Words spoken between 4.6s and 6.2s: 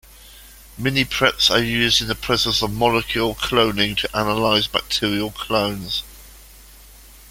bacterial clones.